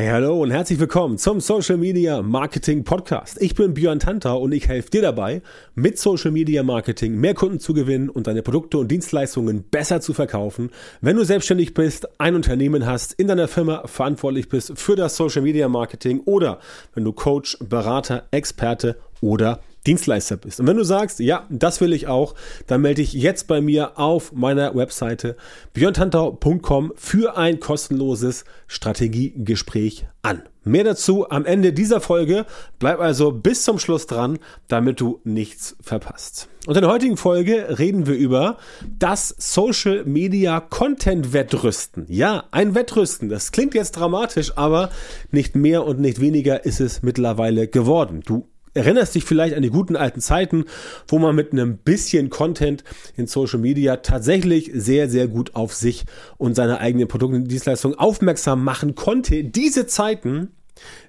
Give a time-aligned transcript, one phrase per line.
[0.00, 3.42] Hey, hallo und herzlich willkommen zum Social Media Marketing Podcast.
[3.42, 5.42] Ich bin Björn Tantau und ich helfe dir dabei,
[5.74, 10.14] mit Social Media Marketing mehr Kunden zu gewinnen und deine Produkte und Dienstleistungen besser zu
[10.14, 10.70] verkaufen.
[11.00, 15.42] Wenn du selbstständig bist, ein Unternehmen hast, in deiner Firma verantwortlich bist für das Social
[15.42, 16.60] Media Marketing oder
[16.94, 19.58] wenn du Coach, Berater, Experte oder
[19.88, 20.60] Dienstleister bist.
[20.60, 22.34] Und wenn du sagst, ja, das will ich auch,
[22.66, 25.34] dann melde dich jetzt bei mir auf meiner Webseite
[25.72, 30.42] björntantau.com für ein kostenloses Strategiegespräch an.
[30.64, 32.44] Mehr dazu am Ende dieser Folge.
[32.78, 34.38] Bleib also bis zum Schluss dran,
[34.68, 36.50] damit du nichts verpasst.
[36.66, 38.58] Und in der heutigen Folge reden wir über
[38.98, 42.04] das Social Media Content Wettrüsten.
[42.10, 43.30] Ja, ein Wettrüsten.
[43.30, 44.90] Das klingt jetzt dramatisch, aber
[45.30, 48.20] nicht mehr und nicht weniger ist es mittlerweile geworden.
[48.26, 48.46] Du
[48.78, 50.64] erinnerst dich vielleicht an die guten alten Zeiten,
[51.06, 52.84] wo man mit einem bisschen Content
[53.16, 56.04] in Social Media tatsächlich sehr, sehr gut auf sich
[56.38, 59.44] und seine eigenen Produkte und Dienstleistungen aufmerksam machen konnte.
[59.44, 60.52] Diese Zeiten,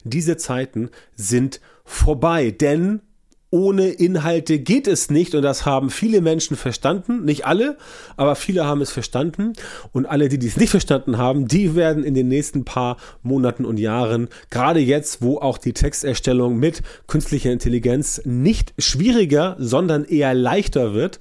[0.03, 3.01] diese Zeiten sind vorbei, denn
[3.51, 7.25] ohne Inhalte geht es nicht und das haben viele Menschen verstanden.
[7.25, 7.77] Nicht alle,
[8.15, 9.53] aber viele haben es verstanden
[9.91, 13.77] und alle, die dies nicht verstanden haben, die werden in den nächsten paar Monaten und
[13.77, 20.93] Jahren, gerade jetzt, wo auch die Texterstellung mit künstlicher Intelligenz nicht schwieriger, sondern eher leichter
[20.93, 21.19] wird,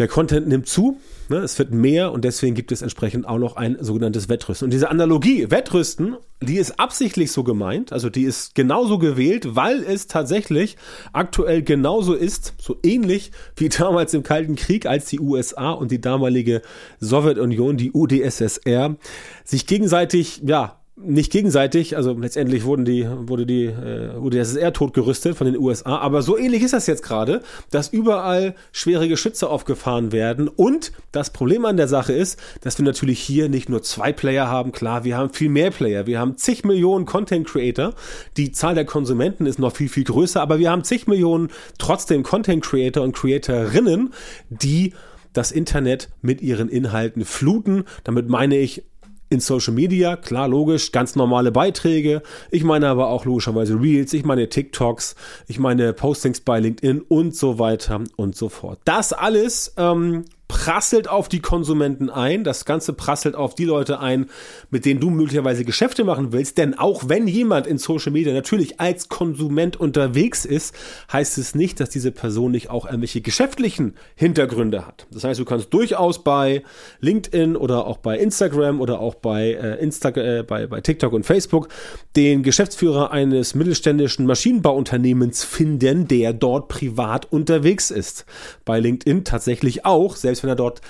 [0.00, 0.98] der Content nimmt zu,
[1.28, 4.64] ne, es wird mehr und deswegen gibt es entsprechend auch noch ein sogenanntes Wettrüsten.
[4.64, 9.82] Und diese Analogie, Wettrüsten, die ist absichtlich so gemeint, also die ist genauso gewählt, weil
[9.82, 10.78] es tatsächlich
[11.12, 16.00] aktuell genauso ist, so ähnlich wie damals im Kalten Krieg, als die USA und die
[16.00, 16.62] damalige
[16.98, 18.96] Sowjetunion, die UdSSR,
[19.44, 25.46] sich gegenseitig, ja, nicht gegenseitig, also letztendlich wurden die, wurde die äh, UdSSR totgerüstet von
[25.46, 30.48] den USA, aber so ähnlich ist das jetzt gerade, dass überall schwere Geschütze aufgefahren werden.
[30.48, 34.48] Und das Problem an der Sache ist, dass wir natürlich hier nicht nur zwei Player
[34.48, 37.94] haben, klar, wir haben viel mehr Player, wir haben zig Millionen Content Creator,
[38.36, 42.22] die Zahl der Konsumenten ist noch viel, viel größer, aber wir haben zig Millionen trotzdem
[42.22, 44.12] Content Creator und Creatorinnen,
[44.48, 44.92] die
[45.32, 47.84] das Internet mit ihren Inhalten fluten.
[48.04, 48.84] Damit meine ich
[49.30, 52.22] in Social Media, klar, logisch, ganz normale Beiträge.
[52.50, 55.14] Ich meine aber auch logischerweise Reels, ich meine TikToks,
[55.46, 58.80] ich meine Postings bei LinkedIn und so weiter und so fort.
[58.84, 64.26] Das alles ähm, prasselt auf die Konsumenten ein, das Ganze prasselt auf die Leute ein,
[64.70, 68.80] mit denen du möglicherweise Geschäfte machen willst, denn auch wenn jemand in Social Media natürlich
[68.80, 70.74] als Konsument unterwegs ist,
[71.12, 75.06] heißt es nicht, dass diese Person nicht auch irgendwelche geschäftlichen Hintergründe hat.
[75.12, 76.64] Das heißt, du kannst durchaus bei
[76.98, 81.24] LinkedIn oder auch bei Instagram oder auch bei, äh, Insta äh, bei, bei TikTok und
[81.24, 81.68] Facebook
[82.16, 88.26] den Geschäftsführer eines mittelständischen Maschinenbauunternehmens finden, der dort privat unterwegs ist.
[88.64, 90.80] Bei LinkedIn tatsächlich auch, selbst ist, wenn er dort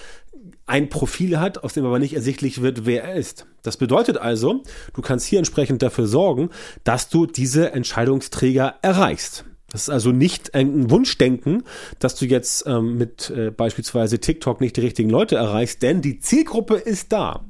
[0.66, 3.46] ein Profil hat, aus dem aber nicht ersichtlich wird, wer er ist.
[3.62, 4.62] Das bedeutet also,
[4.94, 6.50] du kannst hier entsprechend dafür sorgen,
[6.84, 9.44] dass du diese Entscheidungsträger erreichst.
[9.70, 11.62] Das ist also nicht ein Wunschdenken,
[11.98, 16.18] dass du jetzt ähm, mit äh, beispielsweise TikTok nicht die richtigen Leute erreichst, denn die
[16.18, 17.44] Zielgruppe ist da.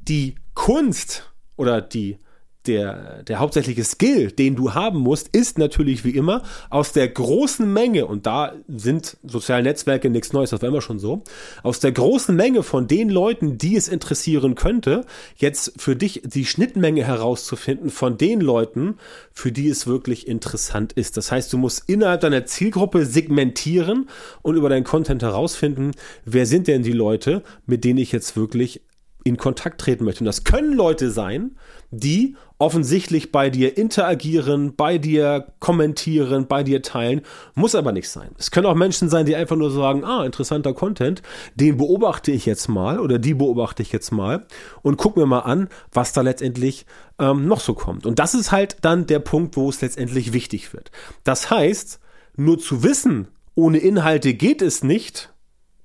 [0.00, 2.18] Die Kunst oder die
[2.66, 7.70] der, der hauptsächliche Skill, den du haben musst, ist natürlich wie immer aus der großen
[7.72, 11.22] Menge, und da sind soziale Netzwerke nichts Neues, das war immer schon so,
[11.62, 15.04] aus der großen Menge von den Leuten, die es interessieren könnte,
[15.36, 18.96] jetzt für dich die Schnittmenge herauszufinden von den Leuten,
[19.32, 21.16] für die es wirklich interessant ist.
[21.16, 24.08] Das heißt, du musst innerhalb deiner Zielgruppe segmentieren
[24.42, 25.92] und über deinen Content herausfinden,
[26.24, 28.82] wer sind denn die Leute, mit denen ich jetzt wirklich
[29.24, 30.20] in Kontakt treten möchte.
[30.20, 31.56] Und das können Leute sein,
[31.90, 37.22] die offensichtlich bei dir interagieren, bei dir kommentieren, bei dir teilen,
[37.54, 38.30] muss aber nicht sein.
[38.38, 41.22] Es können auch Menschen sein, die einfach nur sagen, ah, interessanter Content,
[41.56, 44.46] den beobachte ich jetzt mal oder die beobachte ich jetzt mal
[44.82, 46.86] und guck mir mal an, was da letztendlich
[47.18, 48.06] ähm, noch so kommt.
[48.06, 50.92] Und das ist halt dann der Punkt, wo es letztendlich wichtig wird.
[51.24, 51.98] Das heißt,
[52.36, 55.31] nur zu wissen, ohne Inhalte geht es nicht,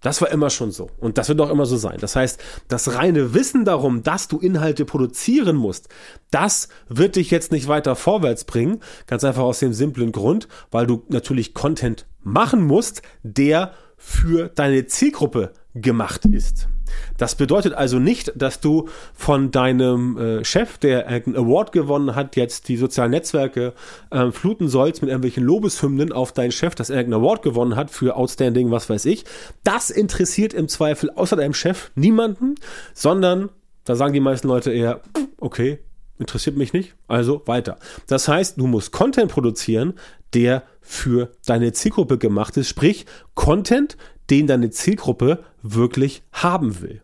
[0.08, 0.90] das war immer schon so.
[1.00, 1.98] Und das wird auch immer so sein.
[2.00, 5.90] Das heißt, das reine Wissen darum, dass du Inhalte produzieren musst,
[6.32, 8.80] das wird dich jetzt nicht weiter vorwärts bringen.
[9.06, 14.86] Ganz einfach aus dem simplen Grund, weil du natürlich Content machen musst, der für deine
[14.86, 16.70] Zielgruppe gemacht ist.
[17.18, 22.36] Das bedeutet also nicht, dass du von deinem äh, Chef, der einen Award gewonnen hat,
[22.36, 23.74] jetzt die sozialen Netzwerke
[24.12, 27.92] äh, fluten sollst mit irgendwelchen Lobeshymnen auf deinen Chef, dass er einen Award gewonnen hat
[27.92, 29.26] für Outstanding, was weiß ich.
[29.64, 32.56] Das interessiert im Zweifel außer deinem Chef niemanden,
[32.94, 33.50] sondern
[33.86, 35.02] da sagen die meisten Leute eher,
[35.40, 35.80] okay,
[36.20, 37.78] interessiert mich nicht, also weiter.
[38.08, 39.94] Das heißt, du musst Content produzieren,
[40.34, 43.98] der für deine Zielgruppe gemacht ist, sprich Content,
[44.30, 47.02] den deine Zielgruppe wirklich haben will.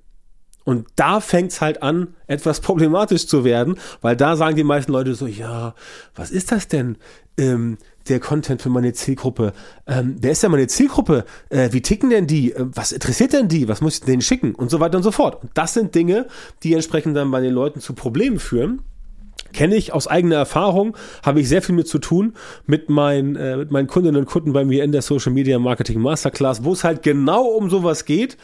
[0.66, 5.14] Und da fängt's halt an, etwas problematisch zu werden, weil da sagen die meisten Leute
[5.14, 5.76] so, ja,
[6.16, 6.98] was ist das denn?
[7.38, 7.78] Ähm,
[8.08, 9.54] der Content für meine Zielgruppe.
[9.88, 11.26] Ähm, wer ist denn meine Zielgruppe?
[11.50, 12.54] Äh, wie ticken denn die?
[12.54, 13.68] Äh, was interessiert denn die?
[13.68, 14.56] Was muss ich denen schicken?
[14.56, 15.42] Und so weiter und so fort.
[15.42, 16.28] Und das sind Dinge,
[16.64, 18.82] die entsprechend dann bei den Leuten zu Problemen führen.
[19.54, 22.34] Kenne ich aus eigener Erfahrung, habe ich sehr viel mit zu tun
[22.66, 26.02] mit meinen, äh, mit meinen Kundinnen und Kunden bei mir in der Social Media Marketing
[26.02, 28.38] Masterclass, wo es halt genau um sowas geht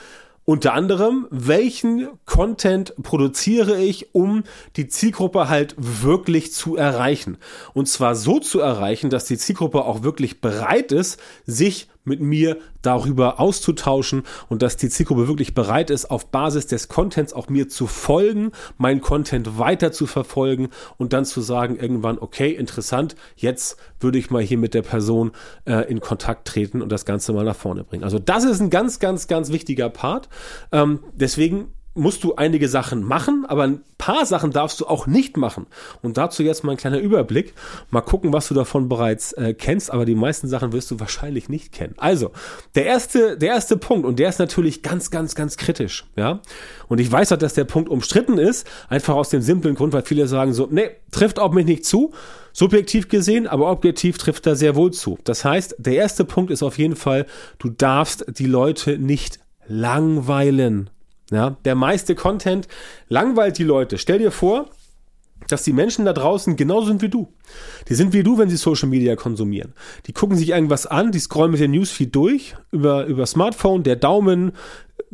[0.50, 4.46] unter anderem, welchen Content produziere ich, um
[4.78, 7.38] die Zielgruppe halt wirklich zu erreichen.
[7.76, 12.58] Und zwar so zu erreichen, dass die Zielgruppe auch wirklich bereit ist, sich mit mir
[12.82, 17.70] darüber auszutauschen und dass die Zielgruppe wirklich bereit ist, auf Basis des Contents auch mir
[17.70, 23.78] zu folgen, meinen Content weiter zu verfolgen und dann zu sagen irgendwann, okay, interessant, jetzt
[24.00, 25.32] würde ich mal hier mit der Person
[25.66, 28.04] äh, in Kontakt treten und das Ganze mal nach vorne bringen.
[28.04, 30.30] Also das ist ein ganz, ganz, ganz wichtiger Part.
[30.72, 35.38] Ähm, deswegen musst du einige Sachen machen, aber ein paar Sachen darfst du auch nicht
[35.38, 35.66] machen.
[36.02, 37.54] Und dazu jetzt mal ein kleiner Überblick.
[37.90, 41.50] Mal gucken, was du davon bereits äh, kennst, aber die meisten Sachen wirst du wahrscheinlich
[41.50, 41.96] nicht kennen.
[41.98, 42.32] Also,
[42.76, 46.40] der erste, der erste Punkt, und der ist natürlich ganz, ganz, ganz kritisch, ja.
[46.88, 50.04] Und ich weiß auch, dass der Punkt umstritten ist, einfach aus dem simplen Grund, weil
[50.04, 52.14] viele sagen so, nee, trifft auf mich nicht zu.
[52.54, 55.18] Subjektiv gesehen, aber objektiv trifft da sehr wohl zu.
[55.24, 57.26] Das heißt, der erste Punkt ist auf jeden Fall,
[57.58, 60.90] du darfst die Leute nicht langweilen.
[61.32, 62.68] Ja, der meiste Content
[63.08, 63.98] langweilt die Leute.
[63.98, 64.70] Stell dir vor,
[65.48, 67.34] dass die Menschen da draußen genauso sind wie du.
[67.88, 69.74] Die sind wie du, wenn sie Social Media konsumieren.
[70.06, 73.96] Die gucken sich irgendwas an, die scrollen mit dem Newsfeed durch über, über Smartphone, der
[73.96, 74.54] Daumen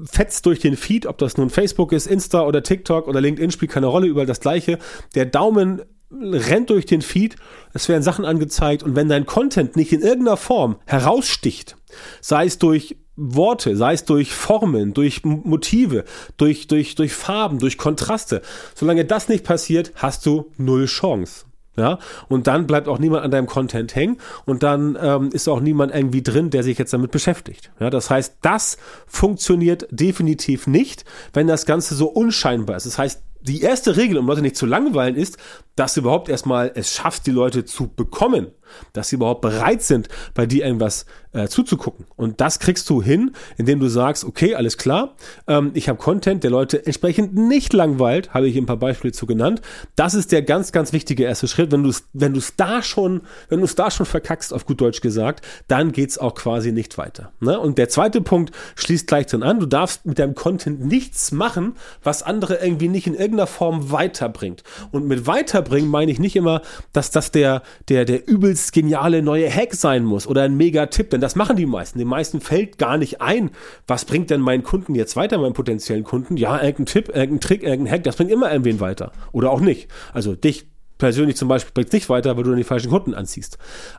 [0.03, 3.71] fetzt durch den Feed, ob das nun Facebook ist, Insta oder TikTok oder LinkedIn spielt
[3.71, 4.77] keine Rolle, überall das gleiche.
[5.13, 5.81] Der Daumen
[6.11, 7.35] rennt durch den Feed,
[7.73, 11.77] es werden Sachen angezeigt und wenn dein Content nicht in irgendeiner Form heraussticht,
[12.21, 16.03] sei es durch Worte, sei es durch Formen, durch Motive,
[16.37, 18.41] durch, durch, durch Farben, durch Kontraste.
[18.73, 21.45] Solange das nicht passiert, hast du null Chance.
[21.77, 25.59] Ja, und dann bleibt auch niemand an deinem Content hängen und dann ähm, ist auch
[25.59, 27.69] niemand irgendwie drin, der sich jetzt damit beschäftigt.
[27.81, 28.77] Ja, das heißt, das
[29.07, 31.03] funktioniert definitiv nicht,
[31.33, 32.85] wenn das Ganze so unscheinbar ist.
[32.85, 35.37] Das heißt, die erste Regel, um Leute nicht zu langweilen, ist,
[35.75, 38.47] dass du überhaupt erstmal es schaffst, die Leute zu bekommen,
[38.93, 42.05] dass sie überhaupt bereit sind, bei dir irgendwas äh, zuzugucken.
[42.15, 45.15] Und das kriegst du hin, indem du sagst, okay, alles klar,
[45.47, 49.25] ähm, ich habe Content, der Leute entsprechend nicht langweilt, habe ich ein paar Beispiele zu
[49.25, 49.61] genannt.
[49.95, 51.71] Das ist der ganz, ganz wichtige erste Schritt.
[51.71, 54.79] Wenn du es, wenn es da schon, wenn du es da schon verkackst, auf gut
[54.81, 57.31] Deutsch gesagt, dann geht's auch quasi nicht weiter.
[57.39, 57.59] Ne?
[57.59, 59.59] Und der zweite Punkt schließt gleich dann an.
[59.59, 64.63] Du darfst mit deinem Content nichts machen, was andere irgendwie nicht in irgendeiner Form weiterbringt.
[64.91, 66.61] Und mit weiterbringen meine ich nicht immer,
[66.93, 71.19] dass das der, der, der übelst geniale neue Hack sein muss oder ein Mega-Tipp, denn
[71.19, 71.99] das machen die meisten.
[71.99, 73.51] Den meisten fällt gar nicht ein,
[73.85, 76.37] was bringt denn meinen Kunden jetzt weiter, meinen potenziellen Kunden?
[76.37, 79.11] Ja, irgendein Tipp, irgendein Trick, irgendein Hack, das bringt immer irgendwen weiter.
[79.33, 79.89] Oder auch nicht.
[80.13, 80.67] Also dich
[80.97, 83.57] persönlich zum Beispiel bringt es nicht weiter, weil du dann die falschen Kunden anziehst.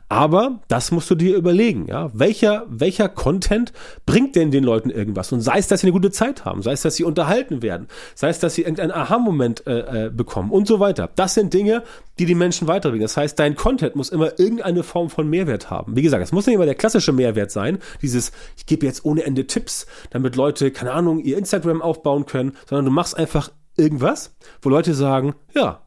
[0.09, 2.09] Aber das musst du dir überlegen, ja.
[2.13, 3.73] Welcher, welcher Content
[4.05, 5.31] bringt denn den Leuten irgendwas?
[5.31, 7.87] Und sei es, dass sie eine gute Zeit haben, sei es, dass sie unterhalten werden,
[8.15, 11.09] sei es, dass sie irgendeinen Aha-Moment äh, äh, bekommen und so weiter.
[11.15, 11.83] Das sind Dinge,
[12.19, 13.03] die die Menschen weiterbringen.
[13.03, 15.95] Das heißt, dein Content muss immer irgendeine Form von Mehrwert haben.
[15.95, 19.23] Wie gesagt, es muss nicht immer der klassische Mehrwert sein, dieses, ich gebe jetzt ohne
[19.23, 24.35] Ende Tipps, damit Leute, keine Ahnung, ihr Instagram aufbauen können, sondern du machst einfach irgendwas,
[24.61, 25.81] wo Leute sagen, ja,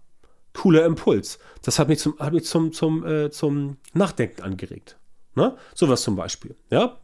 [0.52, 1.38] cooler Impuls.
[1.62, 4.98] Das hat mich zum, hat mich zum, zum, äh, zum Nachdenken angeregt.
[5.34, 5.56] Ne?
[5.74, 6.56] Sowas zum Beispiel.
[6.70, 6.98] Ja,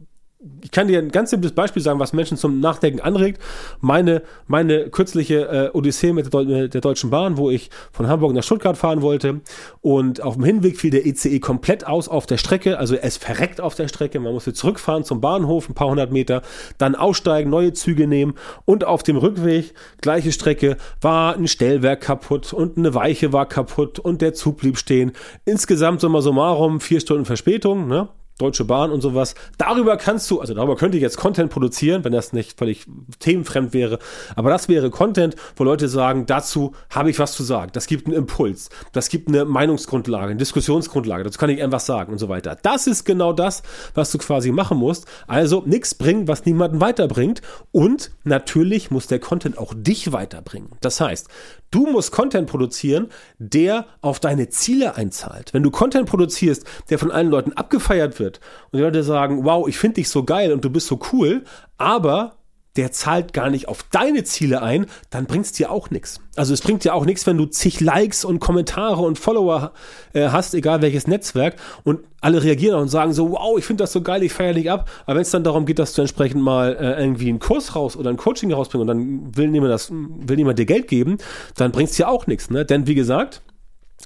[0.62, 3.40] ich kann dir ein ganz simples Beispiel sagen, was Menschen zum Nachdenken anregt.
[3.80, 8.32] Meine, meine kürzliche äh, Odyssee mit der, mit der, Deutschen Bahn, wo ich von Hamburg
[8.32, 9.40] nach Stuttgart fahren wollte
[9.80, 13.60] und auf dem Hinweg fiel der ECE komplett aus auf der Strecke, also es verreckt
[13.60, 14.20] auf der Strecke.
[14.20, 16.42] Man musste zurückfahren zum Bahnhof, ein paar hundert Meter,
[16.78, 18.34] dann aussteigen, neue Züge nehmen
[18.64, 23.98] und auf dem Rückweg, gleiche Strecke, war ein Stellwerk kaputt und eine Weiche war kaputt
[23.98, 25.12] und der Zug blieb stehen.
[25.44, 28.08] Insgesamt summa summarum vier Stunden Verspätung, ne?
[28.38, 29.34] Deutsche Bahn und sowas.
[29.56, 32.86] Darüber kannst du, also darüber könnte ich jetzt Content produzieren, wenn das nicht völlig
[33.18, 33.98] themenfremd wäre.
[34.34, 37.70] Aber das wäre Content, wo Leute sagen, dazu habe ich was zu sagen.
[37.72, 38.68] Das gibt einen Impuls.
[38.92, 41.24] Das gibt eine Meinungsgrundlage, eine Diskussionsgrundlage.
[41.24, 42.58] Dazu kann ich irgendwas sagen und so weiter.
[42.60, 43.62] Das ist genau das,
[43.94, 45.06] was du quasi machen musst.
[45.26, 47.40] Also nichts bringen, was niemanden weiterbringt.
[47.72, 50.72] Und natürlich muss der Content auch dich weiterbringen.
[50.80, 51.28] Das heißt,
[51.70, 55.54] du musst Content produzieren, der auf deine Ziele einzahlt.
[55.54, 58.40] Wenn du Content produzierst, der von allen Leuten abgefeiert wird, wird
[58.70, 61.44] und die Leute sagen, wow, ich finde dich so geil und du bist so cool,
[61.78, 62.36] aber
[62.76, 66.20] der zahlt gar nicht auf deine Ziele ein, dann bringt's dir auch nichts.
[66.36, 69.72] Also es bringt dir auch nichts, wenn du zig Likes und Kommentare und Follower
[70.12, 73.92] äh, hast, egal welches Netzwerk, und alle reagieren und sagen so, wow, ich finde das
[73.92, 74.90] so geil, ich feiere dich ab.
[75.06, 77.96] Aber wenn es dann darum geht, dass du entsprechend mal äh, irgendwie einen Kurs raus
[77.96, 81.18] oder ein Coaching rausbringst und dann will niemand das, will niemand dir Geld geben,
[81.56, 82.50] dann bringt's dir auch nichts.
[82.50, 82.66] Ne?
[82.66, 83.42] Denn wie gesagt,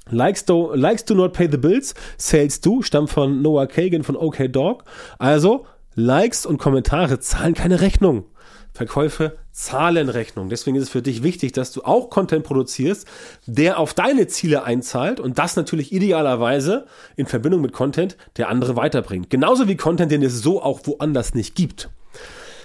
[0.09, 4.15] Likes do, likes do not pay the bills, Sales do, stammt von Noah Kagan von
[4.15, 4.83] OK Dog.
[5.19, 5.65] Also,
[5.95, 8.25] Likes und Kommentare zahlen keine Rechnung.
[8.73, 10.49] Verkäufe zahlen Rechnung.
[10.49, 13.05] Deswegen ist es für dich wichtig, dass du auch Content produzierst,
[13.45, 16.85] der auf deine Ziele einzahlt und das natürlich idealerweise
[17.17, 19.29] in Verbindung mit Content, der andere weiterbringt.
[19.29, 21.89] Genauso wie Content, den es so auch woanders nicht gibt.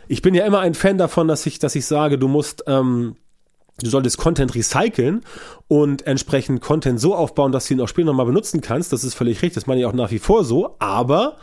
[0.06, 3.16] Ich bin ja immer ein Fan davon, dass ich, dass ich sage, du musst ähm,
[3.78, 5.23] Du solltest Content recyceln
[5.68, 8.92] und entsprechend Content so aufbauen, dass du ihn auch später nochmal benutzen kannst.
[8.92, 9.54] Das ist völlig richtig.
[9.54, 10.76] Das meine ich auch nach wie vor so.
[10.78, 11.37] Aber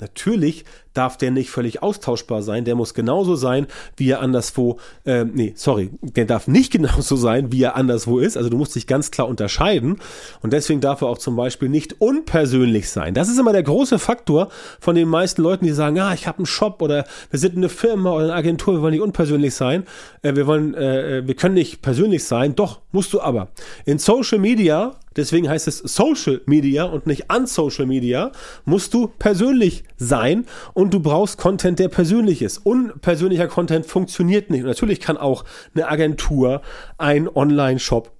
[0.00, 0.64] Natürlich
[0.98, 2.64] darf der nicht völlig austauschbar sein.
[2.64, 7.52] Der muss genauso sein, wie er anderswo, äh, nee, sorry, der darf nicht genauso sein,
[7.52, 8.36] wie er anderswo ist.
[8.36, 9.98] Also du musst dich ganz klar unterscheiden.
[10.42, 13.14] Und deswegen darf er auch zum Beispiel nicht unpersönlich sein.
[13.14, 14.48] Das ist immer der große Faktor
[14.80, 17.68] von den meisten Leuten, die sagen, ah, ich habe einen Shop oder wir sind eine
[17.68, 19.84] Firma oder eine Agentur, wir wollen nicht unpersönlich sein.
[20.22, 22.56] Äh, wir wollen, äh, wir können nicht persönlich sein.
[22.56, 23.48] Doch, musst du aber.
[23.84, 28.32] In Social Media deswegen heißt es Social Media und nicht Unsocial Media,
[28.64, 32.58] musst du persönlich sein und du brauchst Content, der persönlich ist.
[32.58, 34.62] Unpersönlicher Content funktioniert nicht.
[34.62, 36.62] Und natürlich kann auch eine Agentur,
[36.98, 38.12] ein Online-Shop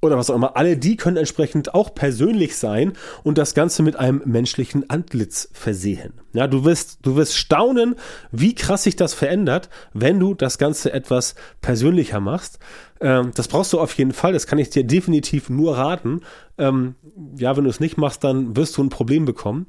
[0.00, 2.92] oder was auch immer, alle die können entsprechend auch persönlich sein
[3.24, 6.12] und das Ganze mit einem menschlichen Antlitz versehen.
[6.32, 7.96] Ja, du wirst, du wirst staunen,
[8.30, 12.60] wie krass sich das verändert, wenn du das Ganze etwas persönlicher machst.
[13.00, 16.20] Ähm, das brauchst du auf jeden Fall, das kann ich dir definitiv nur raten.
[16.58, 16.94] Ähm,
[17.36, 19.66] ja, wenn du es nicht machst, dann wirst du ein Problem bekommen.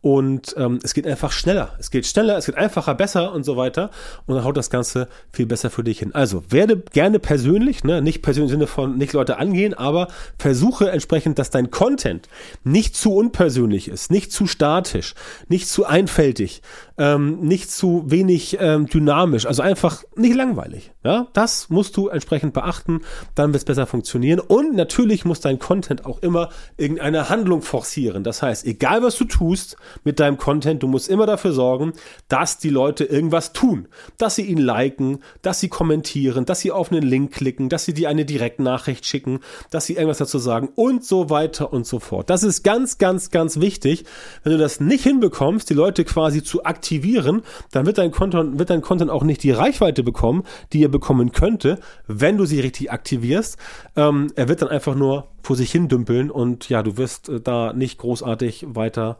[0.00, 1.74] Und ähm, es geht einfach schneller.
[1.80, 3.90] Es geht schneller, es geht einfacher, besser und so weiter.
[4.26, 6.14] Und dann haut das Ganze viel besser für dich hin.
[6.14, 8.00] Also werde gerne persönlich, ne?
[8.00, 10.06] nicht persönlich im Sinne von nicht Leute angehen, aber
[10.38, 12.28] versuche entsprechend, dass dein Content
[12.62, 15.14] nicht zu unpersönlich ist, nicht zu statisch,
[15.48, 16.62] nicht zu einfältig,
[16.96, 20.92] ähm, nicht zu wenig ähm, dynamisch, also einfach nicht langweilig.
[21.02, 23.00] Ja, das musst du entsprechend beachten,
[23.34, 24.38] dann wird es besser funktionieren.
[24.38, 28.22] Und natürlich muss dein Content auch immer irgendeine Handlung forcieren.
[28.22, 30.82] Das heißt, egal was du tust, mit deinem Content.
[30.82, 31.92] Du musst immer dafür sorgen,
[32.28, 33.88] dass die Leute irgendwas tun.
[34.16, 37.94] Dass sie ihn liken, dass sie kommentieren, dass sie auf einen Link klicken, dass sie
[37.94, 39.40] dir eine Direktnachricht schicken,
[39.70, 42.30] dass sie irgendwas dazu sagen und so weiter und so fort.
[42.30, 44.04] Das ist ganz, ganz, ganz wichtig.
[44.42, 48.70] Wenn du das nicht hinbekommst, die Leute quasi zu aktivieren, dann wird dein Content, wird
[48.70, 52.90] dein Content auch nicht die Reichweite bekommen, die er bekommen könnte, wenn du sie richtig
[52.90, 53.56] aktivierst.
[53.96, 57.40] Ähm, er wird dann einfach nur vor sich hin dümpeln und ja, du wirst äh,
[57.40, 59.18] da nicht großartig weiter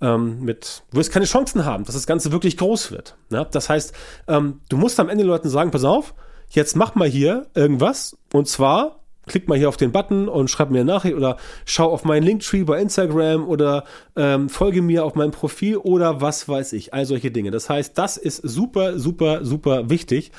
[0.00, 3.16] ähm, mit, du wirst keine Chancen haben, dass das Ganze wirklich groß wird.
[3.30, 3.44] Ja?
[3.44, 3.94] Das heißt,
[4.28, 6.14] ähm, du musst am Ende Leuten sagen, pass auf,
[6.48, 10.70] jetzt mach mal hier irgendwas und zwar klick mal hier auf den Button und schreib
[10.70, 13.84] mir eine Nachricht oder schau auf meinen Linktree bei Instagram oder
[14.16, 17.50] ähm, folge mir auf meinem Profil oder was weiß ich, all solche Dinge.
[17.50, 20.32] Das heißt, das ist super, super, super wichtig.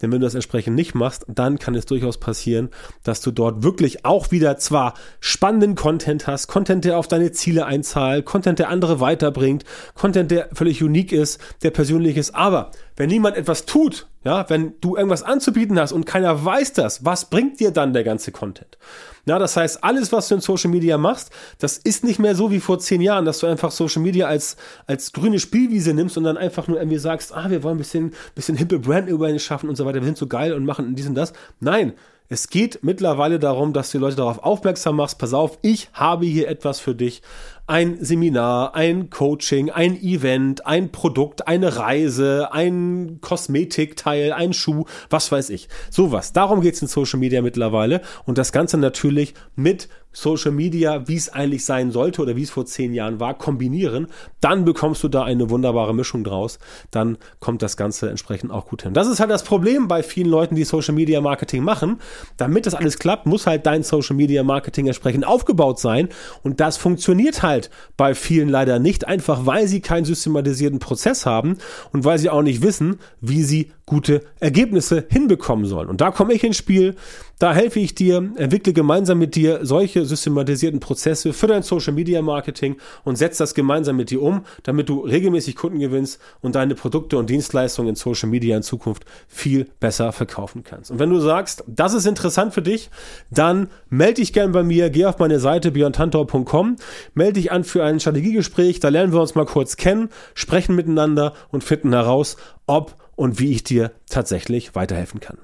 [0.00, 2.70] Denn wenn du das entsprechend nicht machst, dann kann es durchaus passieren,
[3.02, 7.66] dass du dort wirklich auch wieder zwar spannenden Content hast, Content, der auf deine Ziele
[7.66, 13.10] einzahlt, Content, der andere weiterbringt, Content, der völlig unique ist, der persönlich ist, aber wenn
[13.10, 17.60] niemand etwas tut, ja, wenn du irgendwas anzubieten hast und keiner weiß das, was bringt
[17.60, 18.78] dir dann der ganze Content?
[19.26, 22.50] Ja, das heißt, alles, was du in Social Media machst, das ist nicht mehr so
[22.52, 26.24] wie vor zehn Jahren, dass du einfach Social Media als, als grüne Spielwiese nimmst und
[26.24, 29.68] dann einfach nur irgendwie sagst, ah, wir wollen ein bisschen, bisschen hippe Brand Awareness schaffen
[29.68, 31.32] und so weiter, wir sind so geil und machen dies und das.
[31.58, 31.94] Nein,
[32.28, 36.26] es geht mittlerweile darum, dass du die Leute darauf aufmerksam machst, pass auf, ich habe
[36.26, 37.22] hier etwas für dich.
[37.68, 45.32] Ein Seminar, ein Coaching, ein Event, ein Produkt, eine Reise, ein Kosmetikteil, ein Schuh, was
[45.32, 45.68] weiß ich.
[45.90, 46.32] Sowas.
[46.32, 48.02] Darum geht's in Social Media mittlerweile.
[48.24, 52.48] Und das Ganze natürlich mit Social Media, wie es eigentlich sein sollte oder wie es
[52.50, 54.06] vor zehn Jahren war, kombinieren,
[54.40, 56.58] dann bekommst du da eine wunderbare Mischung draus.
[56.90, 58.94] Dann kommt das Ganze entsprechend auch gut hin.
[58.94, 62.00] Das ist halt das Problem bei vielen Leuten, die Social Media Marketing machen.
[62.38, 66.08] Damit das alles klappt, muss halt dein Social Media Marketing entsprechend aufgebaut sein.
[66.42, 67.55] Und das funktioniert halt
[67.96, 71.58] bei vielen leider nicht, einfach weil sie keinen systematisierten Prozess haben
[71.92, 75.88] und weil sie auch nicht wissen, wie sie gute Ergebnisse hinbekommen sollen.
[75.88, 76.96] Und da komme ich ins Spiel.
[77.38, 82.22] Da helfe ich dir, entwickle gemeinsam mit dir solche systematisierten Prozesse für dein Social Media
[82.22, 86.74] Marketing und setze das gemeinsam mit dir um, damit du regelmäßig Kunden gewinnst und deine
[86.74, 90.90] Produkte und Dienstleistungen in Social Media in Zukunft viel besser verkaufen kannst.
[90.90, 92.88] Und wenn du sagst, das ist interessant für dich,
[93.30, 96.76] dann melde dich gerne bei mir, geh auf meine Seite björntantor.com,
[97.12, 101.34] melde dich an für ein Strategiegespräch, da lernen wir uns mal kurz kennen, sprechen miteinander
[101.50, 105.38] und finden heraus, ob und wie ich dir tatsächlich weiterhelfen kann.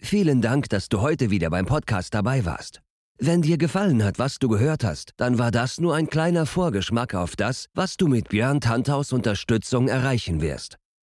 [0.00, 2.80] Vielen Dank, dass du heute wieder beim Podcast dabei warst.
[3.18, 7.14] Wenn dir gefallen hat, was du gehört hast, dann war das nur ein kleiner Vorgeschmack
[7.14, 10.79] auf das, was du mit Björn Tanthaus Unterstützung erreichen wirst.